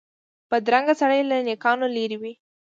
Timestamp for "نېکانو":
1.47-1.87